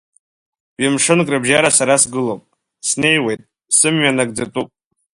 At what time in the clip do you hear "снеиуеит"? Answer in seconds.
2.87-3.41